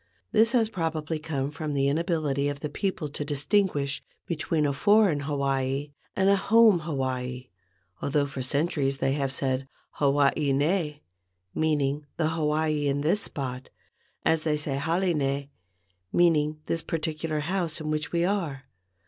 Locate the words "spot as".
13.21-14.41